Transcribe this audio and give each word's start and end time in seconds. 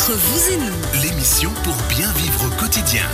Entre 0.00 0.14
vous 0.14 0.52
et 0.52 0.56
nous, 0.56 1.02
L'émission 1.02 1.52
pour 1.62 1.76
bien 1.90 2.10
vivre 2.12 2.46
au 2.46 2.50
quotidien. 2.58 3.04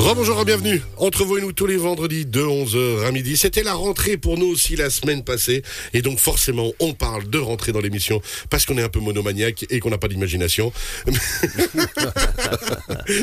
Rebonjour 0.00 0.40
et 0.40 0.44
bienvenue 0.46 0.80
entre 0.96 1.24
vous 1.24 1.36
et 1.36 1.42
nous 1.42 1.52
tous 1.52 1.66
les 1.66 1.76
vendredis 1.76 2.24
de 2.24 2.40
11h 2.40 3.04
à 3.04 3.12
midi. 3.12 3.36
C'était 3.36 3.62
la 3.62 3.74
rentrée 3.74 4.16
pour 4.16 4.38
nous 4.38 4.46
aussi 4.46 4.74
la 4.74 4.88
semaine 4.88 5.22
passée 5.22 5.62
et 5.92 6.00
donc 6.00 6.18
forcément 6.18 6.72
on 6.80 6.94
parle 6.94 7.28
de 7.28 7.36
rentrée 7.38 7.72
dans 7.72 7.80
l'émission 7.80 8.22
parce 8.48 8.64
qu'on 8.64 8.78
est 8.78 8.82
un 8.82 8.88
peu 8.88 8.98
monomaniaque 9.00 9.66
et 9.68 9.78
qu'on 9.78 9.90
n'a 9.90 9.98
pas 9.98 10.08
d'imagination. 10.08 10.72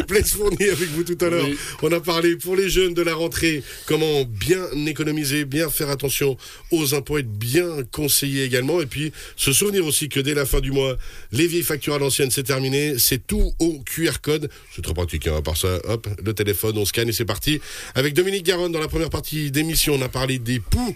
Blaise 0.08 0.34
Fournier 0.34 0.70
avec 0.70 0.90
vous 0.90 1.04
tout 1.04 1.18
à 1.26 1.30
l'heure. 1.30 1.48
On 1.82 1.92
a 1.92 2.00
parlé 2.00 2.36
pour 2.36 2.56
les 2.56 2.70
jeunes 2.70 2.94
de 2.94 3.02
la 3.02 3.16
rentrée, 3.16 3.64
comment 3.88 4.24
bien 4.26 4.62
économiser, 4.86 5.46
bien 5.46 5.72
faire 5.72 5.90
attention 5.90 6.38
aux 6.70 6.94
impôts, 6.94 7.18
être 7.18 7.28
bien 7.28 7.66
conseillé 7.92 8.44
également 8.44 8.82
et 8.82 8.86
puis 8.86 9.12
se 9.36 9.52
souvenir 9.52 9.84
aussi 9.84 10.10
que 10.10 10.20
dès 10.20 10.36
la 10.36 10.46
fin 10.46 10.60
du 10.60 10.72
mois, 10.72 10.96
les 11.32 11.48
vieilles 11.48 11.64
factures 11.64 11.96
à 11.96 12.00
l'ancienne 12.00 12.30
c'est 12.30 12.44
terminé, 12.44 13.00
c'est 13.00 13.26
tout 13.26 13.52
au 13.58 13.80
QR 13.84 14.22
code. 14.22 14.52
C'est 14.76 14.84
très 14.84 14.94
pratique, 14.94 15.26
hein, 15.26 15.38
à 15.38 15.42
part 15.42 15.58
ça, 15.58 15.80
hop, 15.86 16.08
le 16.24 16.34
téléphone, 16.36 16.67
on 16.76 16.86
scanne 16.86 17.10
et 17.10 17.14
c'est 17.14 17.26
parti. 17.26 17.62
Avec 17.96 18.14
Dominique 18.14 18.44
Garonne, 18.44 18.72
dans 18.72 18.80
la 18.80 18.88
première 18.88 19.10
partie 19.10 19.52
d'émission, 19.52 19.94
on 19.96 20.02
a 20.02 20.10
parlé 20.10 20.40
des 20.40 20.60
poux. 20.60 20.96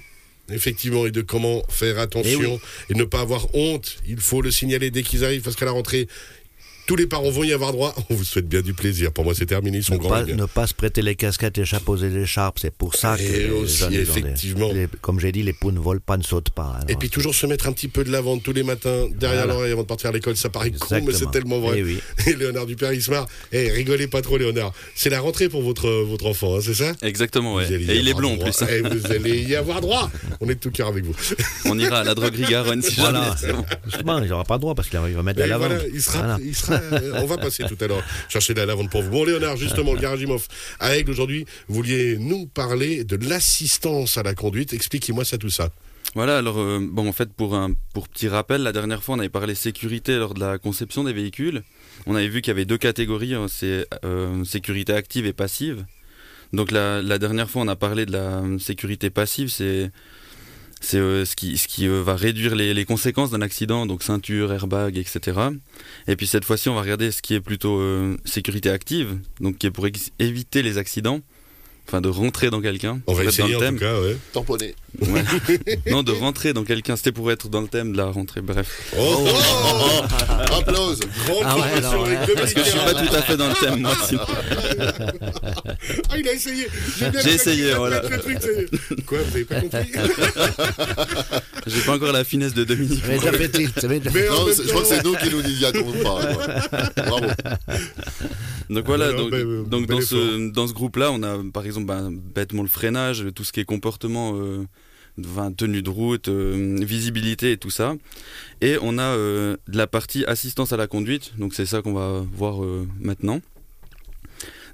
Effectivement, 0.52 1.05
et 1.05 1.12
de 1.12 1.21
comment 1.21 1.63
faire 1.70 1.98
attention 1.98 2.59
et 2.89 2.93
ne 2.93 3.05
pas 3.05 3.21
avoir 3.21 3.53
honte. 3.55 3.98
Il 4.05 4.20
faut 4.20 4.41
le 4.41 4.52
signaler 4.52 4.91
dès 4.91 5.02
qu'ils 5.03 5.23
arrivent 5.23 5.43
parce 5.43 5.55
qu'à 5.55 5.65
la 5.65 5.71
rentrée, 5.71 6.07
tous 6.88 6.95
les 6.95 7.08
parents 7.08 7.30
vont 7.30 7.44
y 7.44 7.53
avoir 7.53 7.71
droit. 7.71 7.95
On 8.09 8.16
vous 8.16 8.23
souhaite 8.23 8.48
bien 8.48 8.62
du 8.62 8.73
plaisir. 8.73 9.12
Pour 9.12 9.23
moi, 9.23 9.34
c'est 9.35 9.45
terminé. 9.45 9.77
Ils 9.80 9.84
sont 9.84 9.94
ne 9.94 9.99
grands. 9.99 10.09
pas, 10.09 10.23
les 10.23 10.34
ne 10.34 10.45
pas 10.45 10.67
se 10.67 10.73
prêter 10.73 11.02
les 11.02 11.16
casquettes, 11.16 11.57
les 11.57 11.66
chapeaux 11.66 11.95
et 11.98 12.09
les 12.09 12.23
écharpes, 12.23 12.59
c'est 12.59 12.73
pour 12.73 12.95
ça 12.95 13.16
que 13.17 13.21
Et 13.21 13.44
les 13.45 13.49
aussi, 13.52 13.88
des- 13.88 13.99
effectivement. 14.02 14.71
les- 14.73 14.88
comme 15.02 15.20
j'ai 15.20 15.31
dit, 15.31 15.44
les 15.44 15.54
poux 15.54 15.71
ne 15.71 15.80
volent 15.80 16.02
pas, 16.05 16.17
ne 16.17 16.23
sautent 16.23 16.49
pas. 16.49 16.77
Et 16.81 16.90
alors. 16.91 16.99
puis 16.99 17.09
toujours 17.09 17.34
se 17.35 17.45
mettre 17.45 17.67
un 17.67 17.71
petit 17.73 17.88
peu 17.88 18.04
de 18.04 18.12
lavande 18.12 18.44
tous 18.44 18.54
les 18.54 18.63
matins 18.63 19.07
derrière 19.16 19.41
Voilà. 19.44 19.54
l'oreille 19.54 19.71
avant 19.71 19.84
de 19.84 19.88
partir 19.88 20.09
à 20.09 20.13
l'école. 20.13 20.35
Ça 20.35 20.49
paraît 20.49 20.71
con, 20.71 20.77
mais 20.91 20.98
Exactement. 20.98 21.17
c'est 21.31 21.31
tellement 21.40 21.59
vrai. 21.59 21.80
Eh 21.80 21.84
oui. 21.84 21.99
Et 22.27 22.34
Léonard 22.35 22.66
Dupère, 22.66 22.93
il 22.93 23.02
se 23.02 23.12
marre. 23.12 23.27
Eh, 23.52 23.70
rigolez 23.71 24.07
pas 24.07 24.21
trop, 24.21 24.38
Léonard. 24.38 24.73
C'est 24.96 25.09
la 25.09 25.20
rentrée 25.20 25.49
pour 25.49 25.62
votre, 25.62 25.90
votre 26.04 26.26
enfant, 26.26 26.57
hein, 26.57 26.59
c'est 26.62 26.74
ça? 26.74 26.93
Exactement, 27.02 27.55
ouais. 27.55 27.71
Et 27.71 27.96
il 27.98 28.07
est 28.07 28.13
blond 28.13 28.34
en 28.34 28.37
plus. 28.37 28.62
hein. 28.62 28.68
Eh, 28.70 28.82
vous 28.82 29.12
allez 29.12 29.41
y 29.43 29.55
avoir 29.55 29.82
droit. 29.82 30.12
On 30.40 30.46
est 30.49 30.55
de 30.55 30.59
tout 30.59 30.71
cœur 30.71 30.87
avec 30.87 31.05
vous. 31.05 31.15
On 31.65 31.77
ira 31.79 31.99
à 31.99 32.04
la 32.04 32.15
droguerie 32.15 32.43
Garonne 32.49 32.82
si 32.82 32.96
jamais. 32.96 33.09
Voilà. 33.12 33.35
c'est 33.40 33.54
bon. 33.54 33.65
Justement, 33.85 34.20
il 34.20 34.29
n'aura 34.29 34.43
pas 34.43 34.57
droit 34.57 34.76
parce 34.76 34.90
qu'il 34.90 34.99
va 34.99 35.24
mettre 35.24 35.40
de 35.40 35.43
Et 35.46 35.48
la 35.48 35.57
lavande. 35.57 35.68
voilà, 35.74 35.84
il 35.93 36.02
sera, 36.02 36.18
Voilà. 36.20 36.37
il 36.43 36.55
sera, 36.55 36.80
on 37.15 37.26
va 37.26 37.37
passer 37.37 37.63
tout 37.63 37.77
à 37.79 37.87
l'heure 37.87 38.04
chercher 38.29 38.54
de 38.54 38.60
la 38.60 38.65
lavande 38.65 38.90
pour 38.90 39.01
vous. 39.01 39.10
Bon, 39.10 39.24
Léonard, 39.24 39.57
justement, 39.57 39.93
le 39.93 39.99
Garage 40.01 40.21
Imoff 40.21 40.48
à 40.79 40.96
Aigle 40.96 41.12
aujourd'hui, 41.12 41.46
vous 41.68 41.76
vouliez 41.76 42.18
nous 42.18 42.46
parler 42.48 43.04
de 43.04 43.18
l'assistance 43.27 44.18
à 44.18 44.24
la 44.24 44.34
conduite. 44.34 44.74
Expliquez-moi 44.74 45.26
ça, 45.26 45.37
tout 45.37 45.49
ça. 45.49 45.70
Voilà, 46.13 46.37
alors 46.37 46.59
euh, 46.59 46.79
bon, 46.82 47.07
en 47.07 47.13
fait, 47.13 47.32
pour 47.32 47.55
un 47.55 47.71
pour 47.93 48.09
petit 48.09 48.27
rappel, 48.27 48.63
la 48.63 48.74
dernière 48.74 49.02
fois, 49.02 49.15
on 49.15 49.20
avait 49.20 49.29
parlé 49.29 49.55
sécurité 49.55 50.18
lors 50.18 50.34
de 50.34 50.41
la 50.41 50.57
conception 50.57 51.04
des 51.04 51.13
véhicules. 51.13 51.63
On 52.05 52.15
avait 52.15 52.27
vu 52.27 52.41
qu'il 52.41 52.52
y 52.52 52.55
avait 52.55 52.65
deux 52.65 52.77
catégories, 52.77 53.34
hein, 53.34 53.46
c'est 53.48 53.87
euh, 54.04 54.43
sécurité 54.43 54.93
active 54.93 55.26
et 55.26 55.34
passive. 55.34 55.85
Donc 56.52 56.71
la, 56.71 57.02
la 57.02 57.18
dernière 57.18 57.49
fois, 57.49 57.62
on 57.62 57.68
a 57.70 57.77
parlé 57.77 58.05
de 58.05 58.12
la 58.12 58.40
euh, 58.40 58.59
sécurité 58.59 59.09
passive, 59.09 59.49
c'est 59.49 59.90
c'est 60.82 60.98
euh, 60.98 61.26
ce 61.26 61.35
qui, 61.35 61.57
ce 61.57 61.68
qui 61.68 61.87
euh, 61.87 62.01
va 62.01 62.15
réduire 62.15 62.55
les, 62.55 62.74
les 62.74 62.85
conséquences 62.85 63.29
d'un 63.29 63.41
accident, 63.41 63.85
donc 63.85 64.03
ceinture, 64.03 64.51
airbag, 64.51 64.97
etc. 64.97 65.40
Et 66.07 66.16
puis 66.16 66.28
cette 66.28 66.44
fois-ci, 66.44 66.69
on 66.69 66.75
va 66.75 66.81
regarder 66.81 67.12
ce 67.12 67.22
qui 67.22 67.35
est 67.35 67.40
plutôt 67.40 67.79
euh, 67.79 68.18
sécurité 68.25 68.69
active, 68.69 69.18
donc 69.40 69.57
qui 69.57 69.68
est 69.68 69.72
pour 69.72 69.88
éviter 70.19 70.63
les 70.63 70.78
accidents, 70.79 71.22
enfin 71.88 72.02
de 72.02 72.09
rentrer 72.09 72.50
dans 72.50 72.62
quelqu'un. 72.62 73.00
On 73.07 73.13
va 73.13 73.24
dans 73.24 73.29
essayer 73.29 73.56
en 73.56 73.59
thème. 73.59 73.75
tout 73.75 73.81
cas, 73.81 74.02
ouais. 74.02 74.18
Tamponné. 74.34 74.75
Ouais. 75.00 75.23
non, 75.89 76.03
de 76.03 76.11
rentrer 76.11 76.53
dans 76.53 76.63
quelqu'un. 76.63 76.95
C'était 76.95 77.11
pour 77.11 77.31
être 77.31 77.47
dans 77.50 77.61
le 77.61 77.67
thème 77.67 77.94
de 77.94 77.97
la 77.97 78.06
rentrée. 78.06 78.41
Bref. 78.41 78.91
Oh, 79.00 79.25
Applause. 80.59 81.00
grande 81.25 81.44
Ah 81.45 81.56
ouais, 81.56 81.61
promotion 81.61 81.78
alors, 81.89 82.06
avec 82.06 82.19
ouais. 82.19 82.25
Dominique 82.28 82.35
Parce 82.35 82.53
que 82.53 82.63
je 82.63 82.69
suis 82.69 82.79
pas 82.79 82.94
tout 82.94 83.16
à 83.16 83.22
fait 83.22 83.38
dans 83.38 83.47
le 83.47 83.53
thème, 83.56 83.79
moi. 83.81 83.95
sinon. 84.06 84.22
Ah, 86.09 86.17
il 86.17 86.28
a 86.28 86.34
essayé. 86.34 86.67
J'ai 86.97 87.09
bien 87.09 87.22
J'ai 87.22 87.29
compris, 87.29 87.35
essayé, 87.35 87.73
voilà. 87.73 88.01
fait 88.03 88.17
truc, 88.19 88.38
ça. 88.41 88.47
Quoi, 89.06 89.18
vous 89.19 89.35
avez 89.35 89.46
pas 89.46 89.62
compris 89.62 89.91
J'ai 91.68 91.81
pas 91.81 91.94
encore 91.96 92.12
la 92.12 92.24
finesse 92.24 92.53
de 92.53 92.63
Dominique. 92.63 93.01
Ça 93.03 93.07
m'est 93.12 93.18
déjà 93.19 93.31
fait 93.34 93.50
tilt, 93.50 93.80
ça 93.80 93.88
déjà- 93.88 94.09
Mais 94.13 94.28
Non, 94.28 94.46
je 94.47 94.68
crois 94.69 94.81
que 94.81 94.88
c'est 94.88 95.03
nous 95.03 95.16
qui 95.16 95.30
nous 95.30 95.41
disons 95.41 95.72
qu'on 95.72 95.91
ne 95.91 96.03
parle. 96.03 96.35
quoi. 96.35 97.03
Bravo. 97.06 97.28
Donc 98.69 98.85
voilà, 98.85 99.06
Alors, 99.07 99.19
donc, 99.22 99.31
ben, 99.31 99.46
euh, 99.46 99.63
donc 99.63 99.88
dans, 99.88 100.01
ce, 100.01 100.50
dans 100.51 100.68
ce 100.68 100.74
groupe-là, 100.74 101.12
on 101.12 101.22
a 101.24 101.38
par 101.53 101.66
exemple 101.66 101.88
ben, 101.88 102.09
bêtement 102.12 102.62
le 102.63 102.69
freinage, 102.69 103.25
tout 103.35 103.44
ce 103.44 103.51
qui 103.51 103.59
est 103.59 103.66
comportement, 103.66 104.34
euh, 104.35 104.66
enfin, 105.26 105.52
tenue 105.52 105.82
de 105.82 105.90
route, 105.90 106.28
euh, 106.28 106.78
visibilité 106.82 107.52
et 107.52 107.58
tout 107.58 107.70
ça. 107.70 107.96
Et 108.62 108.78
on 108.82 108.98
a 108.98 109.04
euh, 109.04 109.58
de 109.68 109.78
la 109.78 109.88
partie 109.88 110.26
assistance 110.26 110.74
à 110.74 110.78
la 110.78 110.88
conduite, 110.88 111.34
donc 111.38 111.54
c'est 111.54 111.66
ça 111.66 111.82
qu'on 111.82 111.94
va 111.94 112.24
voir 112.34 112.64
euh, 112.64 112.88
maintenant. 113.00 113.42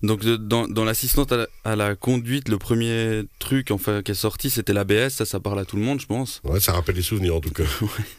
Donc 0.04 0.22
de- 0.24 0.36
dans, 0.38 0.68
dans 0.68 0.86
l'assistance 0.86 1.32
à, 1.32 1.38
la- 1.38 1.48
à 1.64 1.76
la 1.76 1.96
conduite, 1.96 2.50
le 2.50 2.58
premier 2.60 3.24
truc 3.40 3.72
enfin, 3.72 4.04
qui 4.04 4.12
est 4.12 4.16
sorti, 4.16 4.50
c'était 4.52 4.74
l'ABS, 4.74 5.10
ça 5.10 5.26
ça 5.26 5.40
parle 5.40 5.60
à 5.60 5.66
tout 5.66 5.76
le 5.76 5.82
monde 5.82 6.00
je 6.00 6.06
pense. 6.06 6.40
Ouais, 6.44 6.60
ça 6.60 6.74
rappelle 6.74 6.96
les 6.96 7.02
souvenirs 7.02 7.36
en 7.36 7.40
tout 7.42 7.50
cas. 7.52 7.64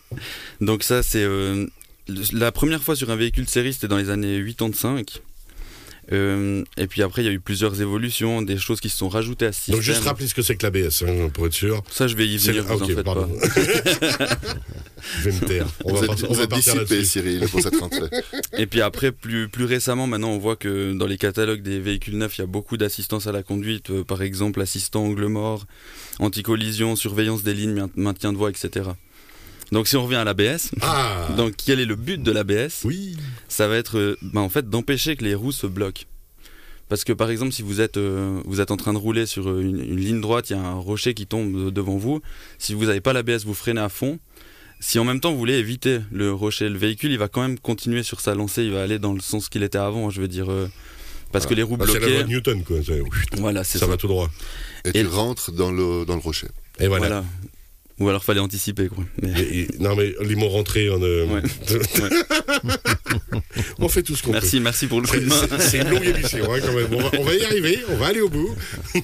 Donc 0.61 0.83
ça, 0.83 1.03
c'est 1.05 1.25
la 2.33 2.51
première 2.53 2.83
fois 2.83 2.97
sur 2.97 3.11
un 3.11 3.17
véhicule 3.17 3.45
de 3.45 3.51
série, 3.51 3.73
c'était 3.73 3.87
dans 3.89 3.97
les 3.99 4.11
années 4.11 4.43
85. 4.45 5.21
Euh, 6.11 6.65
et 6.79 6.87
puis 6.87 7.03
après, 7.03 7.23
il 7.23 7.27
y 7.27 7.29
a 7.29 7.33
eu 7.33 7.41
plusieurs 7.41 7.81
évolutions, 7.83 8.41
des 8.41 8.57
choses 8.57 8.81
qui 8.81 8.89
se 8.89 8.97
sont 8.97 9.09
rajoutées 9.11 9.47
à 9.47 9.53
ce 9.53 9.59
système. 9.59 9.75
Donc 9.75 9.83
juste 9.83 10.05
rappeler 10.05 10.27
ce 10.27 10.35
que 10.35 10.41
c'est 10.43 10.57
que 10.57 10.65
l'ABS, 10.65 11.03
hein, 11.07 11.29
pour 11.33 11.47
être 11.47 11.53
sûr. 11.53 11.83
Ça, 11.91 12.07
je 12.09 12.17
vais 12.17 12.27
y 12.27 12.39
venir, 12.39 12.65
ah, 12.69 12.75
vous 12.77 12.83
en 12.83 12.85
ok, 12.87 12.95
faites 12.95 13.05
pardon. 13.05 13.29
pas. 13.29 14.27
Je 15.23 15.31
vais 15.31 15.41
me 15.41 15.47
taire. 15.47 15.67
On 15.85 15.91
Vous 15.91 15.97
va, 15.97 16.01
êtes, 16.03 16.07
partir- 16.09 16.27
on 16.29 16.33
vous 16.33 16.39
va 16.39 16.43
êtes 16.45 16.51
partir 16.51 16.75
dissipé. 16.75 17.05
Cyril, 17.05 17.41
pour 17.49 17.61
cette 17.61 17.77
rentrée. 17.77 18.09
Et 18.59 18.67
puis 18.67 18.81
après, 18.81 19.13
plus, 19.13 19.49
plus 19.49 19.65
récemment, 19.65 20.07
maintenant, 20.09 20.31
on 20.31 20.39
voit 20.39 20.57
que 20.57 20.93
dans 20.93 21.07
les 21.07 21.17
catalogues 21.19 21.63
des 21.63 21.79
véhicules 21.79 22.19
neufs, 22.19 22.37
il 22.39 22.41
y 22.41 22.45
a 22.45 22.47
beaucoup 22.49 22.77
d'assistance 22.77 23.27
à 23.27 23.33
la 23.33 23.43
conduite. 23.45 23.91
euh, 23.91 24.03
par 24.05 24.23
exemple, 24.23 24.61
assistant 24.61 25.05
angle 25.05 25.27
mort, 25.27 25.67
anti-collision, 26.19 26.97
surveillance 26.97 27.43
des 27.45 27.55
lignes, 27.55 27.75
main- 27.75 27.91
maintien 27.97 28.33
de 28.33 28.39
voie, 28.39 28.51
etc. 28.51 28.91
Donc 29.73 29.87
si 29.89 29.97
on 29.97 30.05
revient 30.05 30.17
à 30.17 30.25
l'ABS, 30.25 30.71
Ah 30.81 31.29
donc 31.37 31.55
quel 31.57 31.79
est 31.81 31.85
le 31.85 31.95
but 31.97 32.23
de 32.23 32.33
l'ABS 32.33 32.83
Oui 32.85 33.17
ça 33.49 33.69
va 33.69 33.77
être 33.77 33.99
euh, 33.99 34.17
bah, 34.23 34.41
en 34.41 34.49
fait 34.49 34.69
d'empêcher 34.71 35.17
que 35.17 35.25
les 35.25 35.35
roues 35.35 35.53
se 35.53 35.67
bloquent. 35.67 36.05
Parce 36.89 37.05
que 37.05 37.13
par 37.13 37.29
exemple, 37.31 37.53
si 37.53 37.61
vous 37.61 37.83
êtes, 37.83 37.99
euh, 37.99 38.41
vous 38.47 38.63
êtes 38.63 38.71
en 38.71 38.79
train 38.79 38.95
de 38.95 38.99
rouler 38.99 39.27
sur 39.27 39.51
euh, 39.51 39.61
une, 39.61 39.79
une 39.81 40.01
ligne 40.01 40.21
droite, 40.23 40.49
il 40.49 40.55
y 40.55 40.57
a 40.57 40.63
un 40.63 40.73
rocher 40.75 41.13
qui 41.13 41.27
tombe 41.27 41.67
de- 41.67 41.71
devant 41.71 41.99
vous. 41.99 42.23
Si 42.57 42.73
vous 42.73 42.87
n'avez 42.87 43.03
pas 43.03 43.13
l'ABS, 43.13 43.45
vous 43.45 43.53
freinez 43.53 43.81
à 43.83 43.91
fond. 43.91 44.19
Si 44.81 44.99
en 44.99 45.05
même 45.05 45.21
temps 45.21 45.33
vous 45.33 45.39
voulez 45.39 45.59
éviter 45.59 45.99
le 46.11 46.33
rocher, 46.33 46.71
le 46.71 46.79
véhicule, 46.79 47.11
il 47.13 47.19
va 47.19 47.29
quand 47.29 47.43
même 47.43 47.59
continuer 47.59 48.03
sur 48.03 48.21
sa 48.23 48.35
lancée, 48.35 48.63
il 48.65 48.71
va 48.73 48.83
aller 48.83 48.99
dans 48.99 49.13
le 49.13 49.21
sens 49.21 49.51
qu'il 49.51 49.65
était 49.65 49.77
avant. 49.77 50.09
Je 50.09 50.23
veux 50.23 50.29
dire, 50.29 50.51
euh, 50.51 50.67
parce 51.31 51.45
que 51.45 51.53
les 51.53 51.63
roues 51.63 51.77
Ah, 51.79 51.85
C'est 51.87 51.93
la 51.95 51.99
loi 51.99 52.09
bloquées, 52.09 52.23
de 52.23 52.29
Newton, 52.29 52.63
quoi. 52.65 52.77
Voilà, 53.37 53.65
Ça 53.65 53.81
ça. 53.81 53.87
va 53.87 53.99
tout 53.99 54.09
droit. 54.09 54.31
Et 54.87 54.93
tu 54.93 55.07
rentres 55.09 55.53
dans 55.53 55.71
le, 55.71 56.07
dans 56.07 56.15
le 56.15 56.23
rocher. 56.23 56.47
Et 56.81 56.87
voilà. 56.87 57.07
Voilà. 57.07 57.25
Ou 58.01 58.09
alors 58.09 58.25
fallait 58.25 58.41
anticiper 58.41 58.89
quoi. 58.89 59.05
Mais- 59.23 59.41
Et- 59.41 59.61
et- 59.63 59.69
non 59.81 59.97
mais 59.97 60.15
les 60.25 60.37
mots 60.37 60.49
rentrés, 60.49 60.89
on, 60.91 61.03
euh, 61.03 61.27
Ouais. 61.27 61.43
on 63.79 63.89
fait 63.89 64.03
tout 64.03 64.15
ce 64.15 64.23
qu'on 64.23 64.29
peut. 64.31 64.39
Merci, 64.41 64.61
merci 64.61 64.87
pour 64.87 65.01
le 65.01 65.07
coup 65.09 65.19
de 65.19 65.27
main. 65.27 65.35
C'est 65.59 65.79
une 65.81 65.91
longue 65.91 66.05
émission 66.05 66.53
hein, 66.53 66.59
quand 66.65 66.73
même. 66.75 66.89
On 66.93 67.01
va, 67.01 67.11
on 67.19 67.25
va 67.25 67.35
y 67.35 67.45
arriver, 67.45 67.79
on 67.89 67.97
va 67.97 68.07
aller 68.07 68.21
au 68.21 68.29
bout. 68.29 68.55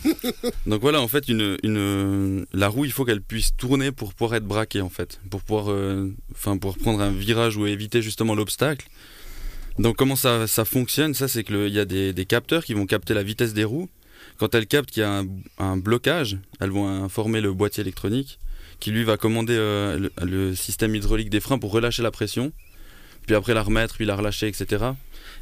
Donc 0.67 0.81
voilà, 0.81 1.01
en 1.01 1.09
fait, 1.09 1.29
une, 1.29 1.57
une, 1.63 2.47
la 2.53 2.69
roue, 2.69 2.85
il 2.85 2.93
faut 2.93 3.05
qu'elle 3.05 3.23
puisse 3.23 3.57
tourner 3.57 3.93
pour 3.93 4.15
pouvoir 4.15 4.37
être 4.37 4.45
braquée, 4.47 4.81
en 4.81 4.91
fait, 4.91 5.21
pour 5.31 5.43
pouvoir, 5.43 5.71
euh, 5.71 6.13
pour 6.61 6.77
prendre 6.79 7.01
un 7.01 7.11
virage 7.11 7.57
ou 7.57 7.67
éviter 7.67 8.03
justement 8.03 8.35
l'obstacle. 8.35 8.87
Donc 9.79 9.97
comment 9.97 10.17
ça, 10.17 10.47
ça 10.47 10.65
fonctionne? 10.65 11.15
Ça, 11.15 11.27
c'est 11.27 11.43
qu'il 11.43 11.69
y 11.69 11.81
a 11.81 11.85
des, 11.85 12.13
des 12.13 12.25
capteurs 12.27 12.65
qui 12.65 12.75
vont 12.75 12.87
capter 12.87 13.13
la 13.15 13.25
vitesse 13.25 13.55
des 13.55 13.65
roues. 13.65 13.89
Quand 14.39 14.55
elles 14.55 14.67
captent 14.67 14.91
qu'il 14.91 15.03
y 15.03 15.05
a 15.05 15.19
un, 15.21 15.27
un 15.59 15.77
blocage, 15.77 16.39
elles 16.61 16.71
vont 16.71 16.89
informer 16.89 17.41
le 17.41 17.53
boîtier 17.53 17.81
électronique 17.83 18.39
qui 18.85 18.91
lui 18.91 19.03
va 19.03 19.17
commander 19.17 19.57
euh, 19.57 20.11
le, 20.23 20.55
système 20.55 20.95
hydraulique 20.95 21.31
des 21.31 21.41
freins 21.41 21.59
pour 21.59 21.73
relâcher 21.73 22.03
la 22.03 22.11
pression, 22.11 22.53
puis 23.27 23.35
après 23.35 23.55
la 23.55 23.63
remettre, 23.63 23.95
puis 23.95 24.05
la 24.05 24.15
relâcher, 24.15 24.47
etc. 24.47 24.85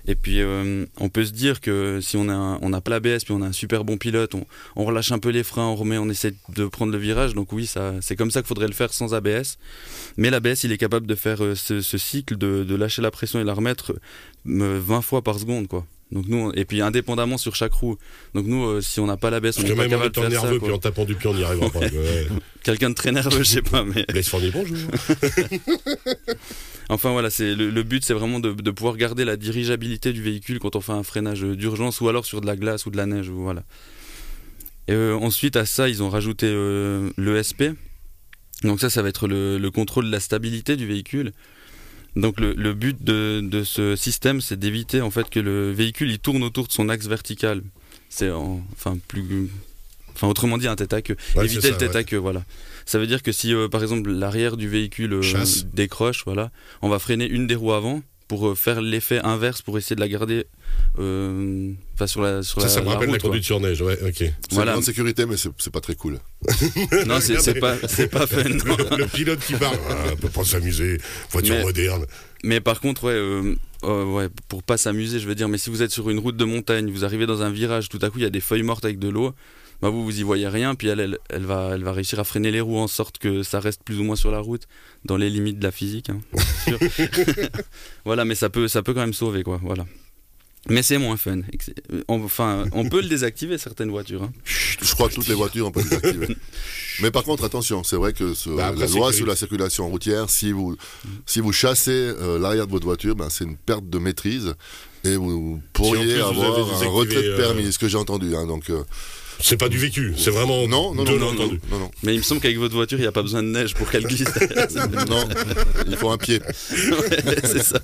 Et 0.07 0.15
puis 0.15 0.41
euh, 0.41 0.87
on 0.97 1.09
peut 1.09 1.25
se 1.25 1.33
dire 1.33 1.61
que 1.61 1.99
si 2.01 2.17
on 2.17 2.29
a 2.29 2.61
on 2.63 2.69
n'a 2.69 2.81
pas 2.81 2.93
l'ABS, 2.93 3.25
puis 3.25 3.35
on 3.35 3.43
a 3.43 3.47
un 3.47 3.53
super 3.53 3.83
bon 3.83 3.97
pilote, 3.97 4.37
on, 4.77 4.85
relâche 4.85 5.11
un 5.11 5.19
peu 5.19 5.31
les 5.31 5.43
freins, 5.43 5.67
on 5.67 5.75
remet, 5.75 5.99
on 5.99 6.09
essaie 6.09 6.35
de 6.51 6.67
prendre 6.67 6.93
le 6.93 6.99
virage. 6.99 7.35
Donc 7.35 7.53
oui, 7.53 7.69
c'est 8.01 8.15
comme 8.15 8.31
ça 8.31 8.43
qu'il 8.43 8.47
faudrait 8.47 8.69
le 8.69 8.75
faire 8.75 8.93
sans 8.93 9.13
ABS. 9.13 9.59
Mais 10.17 10.31
l'ABS, 10.31 10.63
il 10.63 10.71
est 10.71 10.79
capable 10.79 11.09
de 11.09 11.15
faire 11.17 11.43
euh, 11.43 11.57
ce, 11.57 11.81
cycle 11.99 12.39
de, 12.39 12.63
de 12.63 12.75
lâcher 12.77 13.03
la 13.03 13.11
pression 13.11 13.41
et 13.41 13.45
la 13.45 13.55
remettre 13.55 13.93
euh, 14.47 14.79
20 14.81 15.03
fois 15.03 15.23
par 15.23 15.37
seconde, 15.41 15.67
quoi. 15.67 15.85
Donc 16.13 16.27
nous, 16.29 16.37
on- 16.37 16.53
et 16.53 16.65
puis 16.65 16.81
indépendamment 16.83 17.39
sur 17.39 17.57
chaque 17.57 17.73
roue. 17.73 17.97
Donc 18.35 18.47
nous, 18.47 18.65
euh, 18.67 18.81
si 18.81 19.01
on 19.01 19.07
n'a 19.07 19.17
pas 19.17 19.31
l'ABS, 19.31 19.57
on 19.59 19.63
Parce 19.63 19.63
n'est 19.63 19.69
que 19.71 19.75
pas 19.75 19.89
même 19.89 20.01
en 20.01 20.05
étant 20.05 20.21
faire 20.23 20.31
ça. 20.33 20.43
nerveux, 20.43 20.59
quoi. 20.59 20.69
puis 20.69 20.75
en 20.77 20.79
tapant 20.79 21.05
du 21.07 21.15
pied, 21.15 21.29
on 21.31 21.35
n'y 21.35 21.43
arrivera 21.45 21.71
pas. 21.71 21.81
Ouais. 21.93 22.27
Quelqu'un 22.63 22.91
de 22.91 22.95
très 22.95 23.11
nerveux, 23.13 23.39
je 23.39 23.49
sais 23.49 23.63
pas, 23.63 23.83
mais 23.85 24.05
Laisse 24.13 24.29
Fournier, 24.29 24.51
bonjour. 24.53 24.77
Enfin 26.89 27.11
voilà, 27.13 27.31
c'est 27.31 27.55
le, 27.55 27.71
le 27.71 27.83
but, 27.83 28.05
c'est 28.05 28.13
vraiment 28.15 28.41
de, 28.41 28.53
de 28.53 28.71
pouvoir 28.71 28.97
garder 28.97 29.25
la 29.25 29.37
dirigeabilité 29.37 30.13
du 30.13 30.23
véhicule 30.23 30.59
quand 30.59 30.77
on 30.77 30.81
fait 30.81 30.93
un 30.93 31.03
freinage 31.03 31.41
d'urgence 31.43 32.01
ou 32.01 32.09
alors 32.09 32.27
sur 32.27 32.41
de 32.41 32.47
la 32.47 32.57
glace 32.57 32.85
ou 32.87 32.91
de 32.91 32.97
la 32.97 33.07
neige. 33.07 33.31
Voilà. 33.31 33.63
Et 34.89 34.93
euh, 34.93 35.15
ensuite 35.17 35.57
à 35.57 35.65
ça, 35.65 35.89
ils 35.89 36.03
ont 36.03 36.11
rajouté 36.11 36.47
euh, 36.49 37.09
l'ESP. 37.17 37.65
Donc 38.65 38.81
ça, 38.81 38.91
ça 38.91 39.01
va 39.03 39.09
être 39.09 39.27
le, 39.27 39.59
le 39.59 39.71
contrôle 39.71 40.07
de 40.07 40.11
la 40.13 40.21
stabilité 40.21 40.77
du 40.77 40.87
véhicule. 40.87 41.33
Donc 42.17 42.39
le, 42.41 42.53
le 42.55 42.75
but 42.75 43.03
de, 43.03 43.41
de 43.43 43.65
ce 43.65 43.97
système, 43.97 44.41
c'est 44.41 44.59
d'éviter 44.59 45.01
en 45.01 45.11
fait 45.11 45.31
que 45.31 45.41
le 45.41 45.71
véhicule 45.73 46.11
il 46.11 46.19
tourne 46.19 46.43
autour 46.43 46.67
de 46.67 46.73
son 46.73 46.89
axe 46.89 47.07
vertical. 47.07 47.63
C'est 48.11 48.31
en- 48.31 48.61
enfin 48.75 48.99
plus, 49.09 49.49
enfin 50.15 50.29
autrement 50.29 50.59
dit 50.59 50.69
un 50.69 50.77
tête 50.77 50.93
à 50.93 51.01
queue. 51.01 51.17
Ouais, 51.37 51.47
éviter 51.47 51.69
le 51.69 51.73
ça, 51.73 51.79
tête 51.79 51.91
ouais. 51.93 51.97
à 51.97 52.05
queue, 52.05 52.19
voilà. 52.19 52.45
Ça 52.85 52.99
veut 52.99 53.07
dire 53.07 53.23
que 53.23 53.33
si 53.33 53.55
euh, 53.55 53.69
par 53.69 53.81
exemple 53.81 54.11
l'arrière 54.11 54.57
du 54.59 54.69
véhicule 54.69 55.15
euh, 55.15 55.45
décroche, 55.73 56.25
voilà, 56.27 56.51
on 56.83 56.89
va 56.91 56.99
freiner 56.99 57.27
une 57.27 57.47
des 57.47 57.55
roues 57.55 57.73
avant 57.73 58.03
pour 58.29 58.49
euh, 58.49 58.55
faire 58.55 58.83
l'effet 58.83 59.21
inverse 59.25 59.63
pour 59.63 59.79
essayer 59.79 59.97
de 59.97 60.01
la 60.01 60.09
garder, 60.09 60.45
euh, 60.99 61.73
enfin 61.95 62.07
sur 62.07 62.21
la 62.23 62.43
sur 62.43 62.61
Ça, 62.61 62.67
la, 62.69 62.73
ça 62.73 62.81
me 62.83 62.89
rappelle 62.89 63.07
la 63.09 63.13
route, 63.13 63.21
quoi. 63.23 63.31
conduite 63.31 63.45
sur 63.45 63.61
neige, 63.61 63.81
ouais, 63.83 63.99
ok. 64.07 64.15
C'est 64.19 64.35
Voilà. 64.53 64.73
une 64.73 64.75
grande 64.77 64.85
sécurité, 64.85 65.27
mais 65.27 65.37
c'est 65.37 65.49
c'est 65.59 65.73
pas 65.73 65.81
très 65.81 65.95
cool. 65.95 66.19
Non, 67.07 67.19
c'est 67.21 67.39
c'est 67.41 67.55
pas 67.55 67.77
c'est 67.89 68.09
pas 68.09 68.27
fun. 68.27 68.43
non. 68.45 68.77
Le, 68.91 68.97
le 68.99 69.07
pilote 69.07 69.41
qui 69.41 69.55
parle, 69.55 69.77
ah, 69.91 69.95
on 70.13 70.17
peut 70.17 70.29
pas 70.29 70.45
s'amuser, 70.45 70.99
voiture 71.31 71.55
Mais- 71.57 71.63
moderne. 71.65 72.07
Mais 72.45 72.61
par 72.61 72.81
contre, 72.81 73.05
ouais, 73.05 73.13
euh, 73.13 73.55
euh, 73.85 74.05
ouais, 74.05 74.29
pour 74.49 74.63
pas 74.65 74.77
s'amuser, 74.77 75.21
je 75.21 75.29
veux 75.29 75.35
dire, 75.37 75.49
mais 75.49 75.59
si 75.59 75.71
vous 75.71 75.83
êtes 75.83 75.93
sur 75.93 76.11
une 76.11 76.19
route 76.19 76.37
de 76.37 76.45
montagne, 76.45 76.91
vous 76.91 77.05
arrivez 77.05 77.25
dans 77.27 77.43
un 77.43 77.51
virage, 77.51 77.89
tout 77.89 78.01
à 78.03 78.11
coup 78.11 78.19
il 78.19 78.23
y 78.23 78.27
a 78.27 78.31
des 78.31 78.41
feuilles 78.41 78.65
mortes 78.65 78.85
avec 78.85 78.99
de 78.99 79.09
l'eau, 79.09 79.33
bah 79.81 79.91
vous 79.91 80.03
vous 80.05 80.19
y 80.19 80.23
voyez 80.25 80.49
rien, 80.49 80.75
puis 80.75 80.89
elle, 80.89 80.99
elle, 81.01 81.19
elle 81.31 81.45
va, 81.45 81.71
elle 81.75 81.85
va 81.85 81.93
réussir 81.93 82.19
à 82.19 82.25
freiner 82.25 82.51
les 82.51 82.61
roues 82.61 82.79
en 82.79 82.89
sorte 82.89 83.19
que 83.19 83.43
ça 83.45 83.61
reste 83.61 83.83
plus 83.85 83.99
ou 84.01 84.03
moins 84.05 84.17
sur 84.17 84.33
la 84.33 84.41
route, 84.41 84.67
dans 85.05 85.17
les 85.17 85.31
limites 85.31 85.59
de 85.61 85.65
la 85.65 85.71
physique. 85.71 86.11
hein, 86.11 86.21
voilà, 88.05 88.25
mais 88.25 88.35
ça 88.35 88.51
peut, 88.51 88.69
ça 88.69 88.83
peut 88.83 88.95
quand 88.95 89.01
même 89.01 89.13
sauver, 89.13 89.43
quoi. 89.43 89.61
Voilà. 89.63 89.87
Mais 90.69 90.83
c'est 90.83 90.99
moins 90.99 91.17
fun. 91.17 91.39
Euh, 91.93 92.03
Enfin, 92.09 92.65
on 92.73 92.89
peut 92.89 93.01
le 93.03 93.09
désactiver 93.09 93.59
certaines 93.59 93.91
voitures. 93.91 94.23
hein. 94.23 94.33
Je 94.81 94.93
crois 94.95 95.09
que 95.09 95.15
toutes 95.15 95.27
les 95.29 95.35
voitures, 95.35 95.67
on 95.67 95.71
peut 95.73 95.83
les 95.83 95.97
activer. 95.97 96.37
Mais 97.03 97.11
par 97.11 97.25
contre, 97.25 97.43
attention, 97.45 97.83
c'est 97.83 97.97
vrai 97.97 98.13
que 98.13 98.33
ce- 98.35 98.51
Bah, 98.51 98.69
après, 98.69 98.87
la 98.87 98.93
loi 98.93 99.13
sur 99.13 99.27
la 99.27 99.35
circulation 99.35 99.89
routière, 99.89 100.31
si 100.31 100.53
vous, 100.53 100.77
si 101.27 101.41
vous 101.41 101.53
chassez 101.53 101.91
euh, 101.91 102.39
l'arrière 102.39 102.67
de 102.67 102.73
votre 102.73 102.85
voiture, 102.85 103.17
ben, 103.17 103.29
c'est 103.31 103.45
une 103.45 103.57
perte 103.57 103.89
de 103.91 103.99
maîtrise 103.99 104.55
et 105.05 105.17
vous 105.17 105.61
pourriez 105.73 106.05
plus 106.15 106.23
avoir 106.23 106.59
un 106.83 106.87
retrait 106.87 107.23
de 107.23 107.31
euh, 107.31 107.37
permis, 107.37 107.73
ce 107.73 107.79
que 107.79 107.89
j'ai 107.89 107.97
entendu. 107.99 108.37
hein, 108.37 108.47
donc, 108.47 108.71
euh, 108.71 108.85
C'est 109.41 109.57
pas 109.57 109.69
du 109.69 109.79
vécu, 109.79 110.15
c'est 110.17 110.31
vraiment 110.31 110.69
non, 110.69 110.95
non, 110.95 111.03
de 111.03 111.11
non, 111.11 111.19
non, 111.19 111.33
l'entendu. 111.33 111.61
non, 111.73 111.79
non, 111.79 111.85
non, 111.87 111.91
Mais 112.05 112.15
il 112.15 112.19
me 112.19 112.23
semble 112.23 112.41
qu'avec 112.41 112.59
votre 112.59 112.75
voiture, 112.77 112.99
il 112.99 113.03
n'y 113.03 113.07
a 113.09 113.13
pas 113.13 113.23
besoin 113.23 113.43
de 113.43 113.49
neige 113.49 113.75
pour 113.75 113.91
qu'elle 113.91 114.05
glisse. 114.05 114.23
non, 115.09 115.25
il 115.89 115.97
faut 115.97 116.11
un 116.11 116.19
pied. 116.19 116.41
Ouais, 116.71 117.37
c'est 117.43 117.65
ça. 117.65 117.81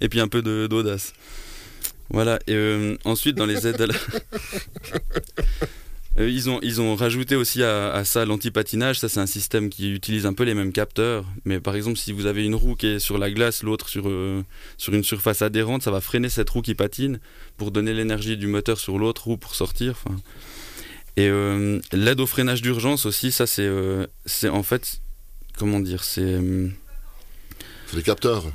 Et 0.00 0.08
puis 0.08 0.20
un 0.20 0.28
peu 0.28 0.40
de- 0.40 0.66
d'audace. 0.68 1.12
Voilà. 2.10 2.38
Et 2.46 2.54
euh, 2.54 2.96
ensuite, 3.04 3.36
dans 3.36 3.46
les 3.46 3.66
aides 3.66 3.80
à 3.80 3.86
la... 3.86 3.94
Euh, 6.16 6.30
ils, 6.30 6.48
ont, 6.48 6.60
ils 6.62 6.80
ont 6.80 6.94
rajouté 6.94 7.34
aussi 7.34 7.64
à, 7.64 7.92
à 7.92 8.04
ça 8.04 8.24
l'antipatinage. 8.24 9.00
Ça, 9.00 9.08
c'est 9.08 9.18
un 9.18 9.26
système 9.26 9.68
qui 9.68 9.90
utilise 9.92 10.26
un 10.26 10.32
peu 10.32 10.44
les 10.44 10.54
mêmes 10.54 10.70
capteurs. 10.70 11.24
Mais 11.44 11.58
par 11.58 11.74
exemple, 11.74 11.98
si 11.98 12.12
vous 12.12 12.26
avez 12.26 12.44
une 12.44 12.54
roue 12.54 12.76
qui 12.76 12.86
est 12.86 12.98
sur 13.00 13.18
la 13.18 13.32
glace, 13.32 13.64
l'autre 13.64 13.88
sur, 13.88 14.08
euh, 14.08 14.44
sur 14.76 14.94
une 14.94 15.02
surface 15.02 15.42
adhérente, 15.42 15.82
ça 15.82 15.90
va 15.90 16.00
freiner 16.00 16.28
cette 16.28 16.48
roue 16.50 16.62
qui 16.62 16.76
patine 16.76 17.18
pour 17.56 17.72
donner 17.72 17.92
l'énergie 17.92 18.36
du 18.36 18.46
moteur 18.46 18.78
sur 18.78 18.96
l'autre 18.96 19.24
roue 19.24 19.38
pour 19.38 19.56
sortir. 19.56 20.04
Et 21.16 21.28
l'aide 21.92 22.20
au 22.20 22.26
freinage 22.26 22.62
d'urgence 22.62 23.06
aussi, 23.06 23.32
ça, 23.32 23.46
c'est 23.48 24.48
en 24.48 24.62
fait. 24.62 25.00
Comment 25.58 25.80
dire 25.80 26.04
C'est. 26.04 26.38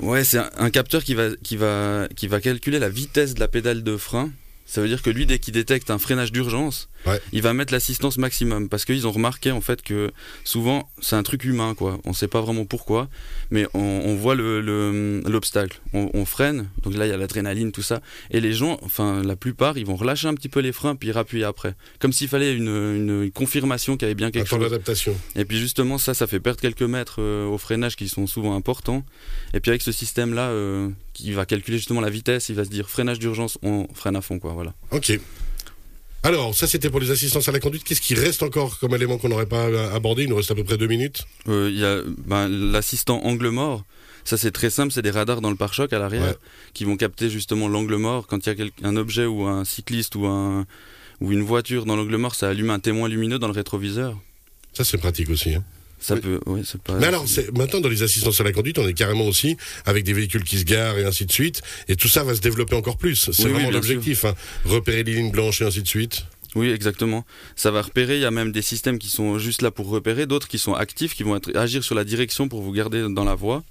Ouais, 0.00 0.24
c'est 0.24 0.38
un, 0.38 0.70
capteur 0.70 1.02
qui, 1.02 1.14
va, 1.14 1.30
qui 1.42 1.56
va 1.56 2.40
calculer 2.40 2.78
la 2.78 2.88
vitesse 2.88 3.34
de 3.34 3.40
la 3.40 3.48
pédale 3.48 3.82
de 3.82 3.96
frein. 3.96 4.30
Ça 4.72 4.80
veut 4.80 4.86
dire 4.86 5.02
que 5.02 5.10
lui, 5.10 5.26
dès 5.26 5.40
qu'il 5.40 5.52
détecte 5.52 5.90
un 5.90 5.98
freinage 5.98 6.30
d'urgence, 6.30 6.88
Ouais. 7.06 7.18
il 7.32 7.42
va 7.42 7.54
mettre 7.54 7.72
l'assistance 7.72 8.18
maximum. 8.18 8.68
Parce 8.68 8.84
qu'ils 8.84 9.04
ont 9.06 9.10
remarqué 9.10 9.50
en 9.50 9.60
fait 9.60 9.82
que 9.82 10.12
souvent, 10.44 10.88
c'est 11.00 11.16
un 11.16 11.24
truc 11.24 11.42
humain, 11.44 11.74
quoi. 11.74 11.98
On 12.04 12.12
sait 12.12 12.28
pas 12.28 12.40
vraiment 12.40 12.64
pourquoi, 12.66 13.08
mais 13.50 13.66
on, 13.74 13.80
on 13.80 14.14
voit 14.14 14.36
l'obstacle. 14.36 14.66
Le, 14.66 15.22
l'obstacle. 15.28 15.80
on, 15.92 16.08
on 16.14 16.24
freine, 16.24 16.68
donc 16.84 16.94
là, 16.94 17.06
il 17.06 17.10
y 17.10 17.12
a 17.12 17.16
l'adrénaline, 17.16 17.72
tout 17.72 17.82
ça. 17.82 18.00
Et 18.30 18.38
les 18.40 18.52
gens, 18.52 18.78
enfin, 18.82 19.22
la 19.24 19.34
plupart, 19.34 19.76
ils 19.76 19.86
vont 19.86 19.96
relâcher 19.96 20.28
un 20.28 20.34
petit 20.34 20.48
peu 20.48 20.60
les 20.60 20.70
freins, 20.72 20.94
puis 20.94 21.10
rappuyer 21.10 21.42
après. 21.44 21.74
Comme 21.98 22.12
s'il 22.12 22.28
fallait 22.28 22.54
une, 22.54 22.68
une- 22.68 23.22
une 23.24 23.32
confirmation 23.32 23.96
qu'il 23.96 24.02
y 24.02 24.10
avait 24.10 24.14
bien 24.14 24.30
quelque 24.30 24.46
Attends 24.46 24.56
chose. 24.60 24.70
l'adaptation. 24.70 25.16
Et 25.34 25.44
puis 25.44 25.58
justement, 25.58 25.98
ça, 25.98 26.14
ça 26.14 26.28
fait 26.28 26.38
perdre 26.38 26.60
quelques 26.60 26.82
mètres 26.82 27.16
euh, 27.18 27.46
au 27.46 27.58
freinage 27.58 27.96
qui 27.96 28.08
sont 28.08 28.28
souvent 28.28 28.54
importants. 28.54 29.04
Et 29.52 29.58
puis 29.60 29.70
avec 29.70 29.82
ce 29.82 29.90
système-là, 29.90 30.50
euh, 30.50 30.88
qui 31.22 31.32
va 31.32 31.46
calculer 31.46 31.78
justement 31.78 32.00
la 32.00 32.10
vitesse, 32.10 32.48
il 32.48 32.54
va 32.54 32.64
se 32.64 32.70
dire 32.70 32.88
freinage 32.88 33.18
d'urgence, 33.18 33.58
on 33.62 33.86
freine 33.94 34.16
à 34.16 34.20
fond, 34.20 34.38
quoi. 34.38 34.52
Voilà. 34.52 34.74
Ok. 34.90 35.18
Alors, 36.22 36.54
ça 36.54 36.66
c'était 36.66 36.90
pour 36.90 37.00
les 37.00 37.10
assistances 37.10 37.48
à 37.48 37.52
la 37.52 37.60
conduite. 37.60 37.82
Qu'est-ce 37.82 38.02
qui 38.02 38.14
reste 38.14 38.42
encore 38.42 38.78
comme 38.78 38.94
élément 38.94 39.16
qu'on 39.16 39.30
n'aurait 39.30 39.46
pas 39.46 39.66
abordé? 39.94 40.24
Il 40.24 40.28
nous 40.28 40.36
reste 40.36 40.50
à 40.50 40.54
peu 40.54 40.64
près 40.64 40.76
deux 40.76 40.86
minutes. 40.86 41.24
Euh, 41.48 41.70
Il 41.72 41.78
y 41.78 41.84
a 41.84 42.02
ben, 42.26 42.46
l'assistant 42.48 43.24
angle 43.24 43.48
mort. 43.48 43.84
Ça, 44.24 44.36
c'est 44.36 44.50
très 44.50 44.68
simple. 44.68 44.92
C'est 44.92 45.00
des 45.00 45.10
radars 45.10 45.40
dans 45.40 45.48
le 45.48 45.56
pare-choc 45.56 45.92
à 45.94 45.98
l'arrière 45.98 46.22
Ouais. 46.22 46.36
qui 46.74 46.84
vont 46.84 46.98
capter 46.98 47.30
justement 47.30 47.68
l'angle 47.68 47.96
mort. 47.96 48.26
Quand 48.26 48.46
il 48.46 48.54
y 48.58 48.62
a 48.84 48.86
un 48.88 48.96
objet 48.96 49.24
ou 49.24 49.46
un 49.46 49.64
cycliste 49.64 50.14
ou, 50.14 50.26
un, 50.26 50.66
ou 51.22 51.32
une 51.32 51.40
voiture 51.42 51.86
dans 51.86 51.96
l'angle 51.96 52.16
mort, 52.18 52.34
ça 52.34 52.50
allume 52.50 52.68
un 52.68 52.80
témoin 52.80 53.08
lumineux 53.08 53.38
dans 53.38 53.46
le 53.48 53.54
rétroviseur. 53.54 54.18
Ça 54.74 54.84
c'est 54.84 54.98
pratique 54.98 55.30
aussi. 55.30 55.54
hein. 55.54 55.64
Ça 56.00 56.14
Oui. 56.14 56.20
peut. 56.22 56.40
Oui, 56.46 56.62
c'est 56.64 56.80
pas. 56.80 56.94
Mais 56.94 57.06
alors, 57.06 57.26
maintenant 57.56 57.80
dans 57.80 57.88
les 57.88 58.02
assistances 58.02 58.40
à 58.40 58.44
la 58.44 58.52
conduite, 58.52 58.78
on 58.78 58.88
est 58.88 58.94
carrément 58.94 59.26
aussi 59.26 59.56
avec 59.84 60.02
des 60.04 60.12
véhicules 60.14 60.44
qui 60.44 60.58
se 60.58 60.64
garent 60.64 60.96
et 60.98 61.04
ainsi 61.04 61.26
de 61.26 61.32
suite. 61.32 61.60
Et 61.88 61.96
tout 61.96 62.08
ça 62.08 62.24
va 62.24 62.34
se 62.34 62.40
développer 62.40 62.74
encore 62.74 62.96
plus. 62.96 63.30
C'est 63.32 63.44
Oui, 63.44 63.50
vraiment 63.52 63.70
l'objectif. 63.70 64.24
hein. 64.24 64.34
Repérer 64.64 65.04
les 65.04 65.14
lignes 65.14 65.30
blanches 65.30 65.60
et 65.60 65.66
ainsi 65.66 65.82
de 65.82 65.88
suite. 65.88 66.24
Oui, 66.56 66.70
exactement. 66.70 67.24
Ça 67.54 67.70
va 67.70 67.82
repérer. 67.82 68.16
Il 68.16 68.22
y 68.22 68.24
a 68.24 68.30
même 68.30 68.50
des 68.50 68.62
systèmes 68.62 68.98
qui 68.98 69.08
sont 69.08 69.38
juste 69.38 69.62
là 69.62 69.70
pour 69.70 69.88
repérer, 69.88 70.26
d'autres 70.26 70.48
qui 70.48 70.58
sont 70.58 70.74
actifs, 70.74 71.14
qui 71.14 71.22
vont 71.22 71.36
être, 71.36 71.54
agir 71.56 71.84
sur 71.84 71.94
la 71.94 72.02
direction 72.04 72.48
pour 72.48 72.62
vous 72.62 72.72
garder 72.72 73.06
dans 73.08 73.24
la 73.24 73.34
voie. 73.34 73.62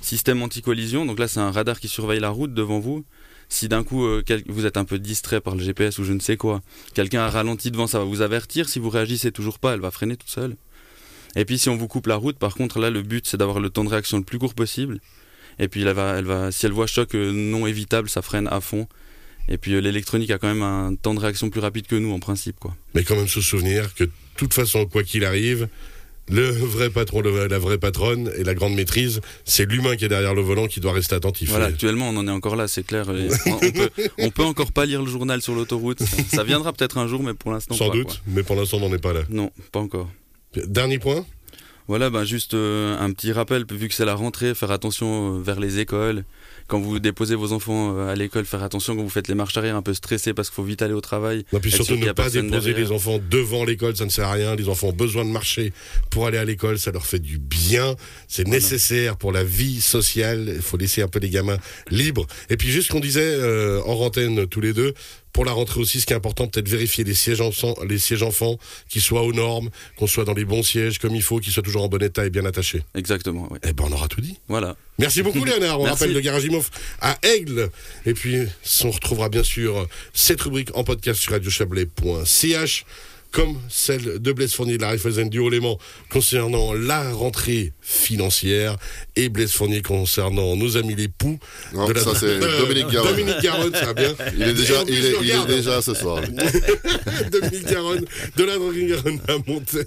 Système 0.00 0.42
anti-collision. 0.42 1.06
Donc 1.06 1.18
là, 1.18 1.26
c'est 1.28 1.40
un 1.40 1.50
radar 1.50 1.80
qui 1.80 1.88
surveille 1.88 2.20
la 2.20 2.30
route 2.30 2.52
devant 2.52 2.80
vous. 2.80 3.04
Si 3.48 3.66
d'un 3.68 3.82
coup 3.82 4.04
euh, 4.04 4.22
vous 4.48 4.66
êtes 4.66 4.76
un 4.76 4.84
peu 4.84 4.98
distrait 4.98 5.40
par 5.40 5.54
le 5.56 5.64
GPS 5.64 5.98
ou 5.98 6.04
je 6.04 6.12
ne 6.12 6.20
sais 6.20 6.36
quoi, 6.36 6.60
quelqu'un 6.92 7.22
a 7.22 7.30
ralenti 7.30 7.70
devant, 7.70 7.86
ça 7.86 7.98
va 7.98 8.04
vous 8.04 8.20
avertir. 8.20 8.68
Si 8.68 8.78
vous 8.78 8.90
réagissez 8.90 9.32
toujours 9.32 9.58
pas, 9.58 9.72
elle 9.72 9.80
va 9.80 9.90
freiner 9.90 10.16
toute 10.18 10.28
seule. 10.28 10.56
Et 11.38 11.44
puis 11.44 11.58
si 11.58 11.68
on 11.68 11.76
vous 11.76 11.88
coupe 11.88 12.06
la 12.08 12.16
route, 12.16 12.36
par 12.36 12.54
contre, 12.54 12.78
là, 12.80 12.90
le 12.90 13.02
but 13.02 13.26
c'est 13.26 13.36
d'avoir 13.36 13.60
le 13.60 13.70
temps 13.70 13.84
de 13.84 13.88
réaction 13.88 14.18
le 14.18 14.24
plus 14.24 14.38
court 14.38 14.54
possible. 14.54 15.00
Et 15.58 15.68
puis 15.68 15.82
elle 15.82 15.92
va, 15.94 16.16
elle 16.18 16.24
va, 16.24 16.52
si 16.52 16.66
elle 16.66 16.72
voit 16.72 16.86
choc 16.86 17.14
euh, 17.14 17.32
non 17.32 17.66
évitable, 17.66 18.08
ça 18.08 18.22
freine 18.22 18.48
à 18.48 18.60
fond. 18.60 18.86
Et 19.48 19.56
puis 19.56 19.72
euh, 19.74 19.80
l'électronique 19.80 20.30
a 20.30 20.38
quand 20.38 20.48
même 20.48 20.62
un 20.62 20.94
temps 20.94 21.14
de 21.14 21.20
réaction 21.20 21.48
plus 21.48 21.60
rapide 21.60 21.86
que 21.86 21.96
nous 21.96 22.12
en 22.12 22.18
principe, 22.18 22.58
quoi. 22.60 22.76
Mais 22.94 23.04
quand 23.04 23.16
même 23.16 23.28
se 23.28 23.40
souvenir 23.40 23.94
que 23.94 24.04
de 24.04 24.10
toute 24.36 24.52
façon, 24.52 24.86
quoi 24.86 25.02
qu'il 25.02 25.24
arrive, 25.24 25.68
le 26.28 26.48
vrai 26.50 26.90
patron, 26.90 27.22
la 27.22 27.58
vraie 27.58 27.78
patronne 27.78 28.30
et 28.36 28.44
la 28.44 28.54
grande 28.54 28.74
maîtrise, 28.74 29.20
c'est 29.44 29.64
l'humain 29.64 29.96
qui 29.96 30.04
est 30.04 30.08
derrière 30.08 30.34
le 30.34 30.42
volant 30.42 30.66
qui 30.66 30.80
doit 30.80 30.92
rester 30.92 31.14
attentif. 31.14 31.48
Voilà, 31.48 31.66
actuellement, 31.66 32.10
on 32.10 32.16
en 32.18 32.28
est 32.28 32.30
encore 32.32 32.54
là, 32.56 32.68
c'est 32.68 32.82
clair. 32.86 33.06
On, 33.46 33.50
on 33.52 33.70
peut, 33.70 33.90
on 34.18 34.30
peut 34.30 34.42
encore 34.44 34.72
pas 34.72 34.84
lire 34.84 35.02
le 35.02 35.10
journal 35.10 35.40
sur 35.40 35.54
l'autoroute. 35.54 36.02
Ça, 36.02 36.16
ça 36.36 36.44
viendra 36.44 36.72
peut-être 36.72 36.98
un 36.98 37.06
jour, 37.08 37.22
mais 37.22 37.32
pour 37.34 37.50
l'instant, 37.52 37.74
Sans 37.74 37.88
pas, 37.88 37.94
doute, 37.94 38.06
quoi. 38.08 38.16
mais 38.26 38.42
pour 38.42 38.56
l'instant, 38.56 38.76
on 38.76 38.88
n'en 38.88 38.94
est 38.94 39.00
pas 39.00 39.12
là. 39.14 39.22
Non, 39.30 39.50
pas 39.72 39.80
encore. 39.80 40.10
Dernier 40.54 40.98
point 40.98 41.26
Voilà, 41.88 42.10
ben 42.10 42.24
juste 42.24 42.54
euh, 42.54 42.98
un 42.98 43.12
petit 43.12 43.32
rappel, 43.32 43.64
vu 43.70 43.88
que 43.88 43.94
c'est 43.94 44.04
la 44.04 44.14
rentrée, 44.14 44.54
faire 44.54 44.70
attention 44.70 45.36
euh, 45.36 45.42
vers 45.42 45.60
les 45.60 45.78
écoles. 45.78 46.24
Quand 46.68 46.80
vous 46.80 46.98
déposez 46.98 47.34
vos 47.34 47.52
enfants 47.52 47.96
euh, 47.96 48.10
à 48.10 48.14
l'école, 48.14 48.44
faire 48.44 48.62
attention 48.62 48.96
quand 48.96 49.02
vous 49.02 49.10
faites 49.10 49.28
les 49.28 49.34
marches 49.34 49.56
arrière 49.56 49.76
un 49.76 49.82
peu 49.82 49.94
stressé 49.94 50.32
parce 50.34 50.48
qu'il 50.48 50.56
faut 50.56 50.64
vite 50.64 50.80
aller 50.80 50.94
au 50.94 51.00
travail. 51.00 51.44
Non, 51.52 51.60
puis 51.60 51.70
surtout 51.70 51.96
ne 51.96 52.12
pas 52.12 52.30
déposer 52.30 52.42
derrière. 52.50 52.76
les 52.78 52.92
enfants 52.92 53.18
devant 53.30 53.64
l'école, 53.64 53.94
ça 53.96 54.06
ne 54.06 54.10
sert 54.10 54.26
à 54.26 54.32
rien. 54.32 54.56
Les 54.56 54.68
enfants 54.68 54.88
ont 54.88 54.92
besoin 54.92 55.24
de 55.24 55.30
marcher 55.30 55.72
pour 56.10 56.26
aller 56.26 56.38
à 56.38 56.44
l'école, 56.44 56.78
ça 56.78 56.90
leur 56.90 57.06
fait 57.06 57.20
du 57.20 57.38
bien. 57.38 57.94
C'est 58.26 58.48
nécessaire 58.48 59.16
pour 59.16 59.32
la 59.32 59.44
vie 59.44 59.80
sociale. 59.80 60.52
Il 60.56 60.62
faut 60.62 60.78
laisser 60.78 61.02
un 61.02 61.08
peu 61.08 61.18
les 61.18 61.30
gamins 61.30 61.58
libres. 61.90 62.26
Et 62.48 62.56
puis 62.56 62.68
juste 62.68 62.90
qu'on 62.90 63.00
disait 63.00 63.38
en 63.84 63.96
rantaine 63.96 64.46
tous 64.46 64.60
les 64.60 64.72
deux, 64.72 64.94
pour 65.38 65.44
la 65.44 65.52
rentrée 65.52 65.78
aussi, 65.78 66.00
ce 66.00 66.06
qui 66.06 66.12
est 66.12 66.16
important, 66.16 66.48
peut-être 66.48 66.68
vérifier 66.68 67.04
les 67.04 67.14
sièges 67.14 67.40
enfants, 67.40 67.76
les 67.88 68.00
sièges 68.00 68.24
enfants, 68.24 68.58
qu'ils 68.88 69.02
soient 69.02 69.22
aux 69.22 69.32
normes, 69.32 69.70
qu'on 69.96 70.08
soit 70.08 70.24
dans 70.24 70.34
les 70.34 70.44
bons 70.44 70.64
sièges 70.64 70.98
comme 70.98 71.14
il 71.14 71.22
faut, 71.22 71.38
qu'ils 71.38 71.52
soient 71.52 71.62
toujours 71.62 71.84
en 71.84 71.88
bon 71.88 72.02
état 72.02 72.26
et 72.26 72.30
bien 72.30 72.44
attachés. 72.44 72.82
Exactement, 72.96 73.46
ouais. 73.52 73.60
Eh 73.62 73.72
ben, 73.72 73.84
on 73.86 73.92
aura 73.92 74.08
tout 74.08 74.20
dit. 74.20 74.40
Voilà. 74.48 74.74
Merci 74.98 75.22
beaucoup 75.22 75.44
Léonard. 75.44 75.78
On 75.78 75.84
Merci. 75.84 76.00
rappelle 76.00 76.12
le 76.12 76.20
Garage 76.22 76.42
Imof 76.42 76.72
à 77.00 77.18
Aigle. 77.22 77.70
Et 78.04 78.14
puis, 78.14 78.48
on 78.82 78.90
retrouvera 78.90 79.28
bien 79.28 79.44
sûr 79.44 79.86
cette 80.12 80.40
rubrique 80.40 80.76
en 80.76 80.82
podcast 80.82 81.20
sur 81.20 81.30
radiochablais.ch 81.30 82.84
comme 83.30 83.56
celle 83.68 84.20
de 84.20 84.32
Blaise 84.32 84.54
Fournier 84.54 84.76
de 84.78 84.82
la 84.82 84.88
Raiffeisen 84.88 85.28
du 85.28 85.38
Haut-Léman 85.38 85.76
concernant 86.10 86.72
la 86.72 87.12
rentrée 87.12 87.72
financière 87.82 88.76
et 89.16 89.28
Blaise 89.28 89.52
Fournier 89.52 89.82
concernant 89.82 90.56
nos 90.56 90.76
amis 90.78 90.94
les 90.94 91.08
poux. 91.08 91.38
Non, 91.74 91.86
de 91.86 91.92
la- 91.92 92.00
ça, 92.00 92.12
c'est 92.18 92.26
Euh, 92.26 92.58
Dominique 92.60 92.88
Garonne. 92.88 93.16
Dominique 93.16 93.42
Garonne, 93.42 93.74
ça 93.74 93.86
va 93.86 93.94
bien. 93.94 94.14
Il 94.34 94.42
est 94.42 94.54
déjà, 94.54 94.82
il 94.88 95.04
est, 95.04 95.14
il 95.22 95.46
déjà 95.46 95.82
ce 95.82 95.92
soir. 95.94 96.22
Dominique 97.32 97.66
Garonne, 97.66 98.04
de 98.36 98.44
la 98.44 98.54
droguerie 98.56 98.86
Garonne 98.86 99.20
à 99.28 99.32
monter. 99.50 99.82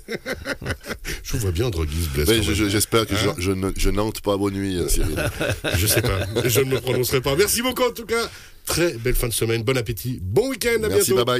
je 1.23 1.31
vous 1.33 1.39
vois 1.39 1.51
bien 1.51 1.69
droguiste, 1.69 2.09
Blaise. 2.13 2.41
J'espère 2.69 3.07
que 3.07 3.15
Hein 3.15 3.35
je, 3.37 3.41
je 3.41 3.51
ne- 3.51 3.71
je 3.75 3.89
n'ente 3.89 4.21
pas 4.21 4.37
bonne 4.37 4.53
nuit, 4.53 4.77
euh, 4.77 4.87
Cyril. 4.87 5.15
Je 5.77 5.87
sais 5.87 6.01
pas. 6.01 6.19
Je 6.45 6.59
ne 6.61 6.65
me 6.65 6.79
prononcerai 6.79 7.21
pas. 7.21 7.35
Merci 7.35 7.61
beaucoup 7.61 7.83
en 7.83 7.91
tout 7.91 8.05
cas. 8.05 8.29
Très 8.65 8.93
belle 8.93 9.15
fin 9.15 9.27
de 9.27 9.33
semaine. 9.33 9.63
Bon 9.63 9.75
appétit. 9.75 10.19
Bon 10.21 10.47
week-end. 10.49 10.83
À 10.83 10.87
Merci, 10.89 11.11
bientôt. 11.11 11.15
bye 11.15 11.25
bye. 11.25 11.39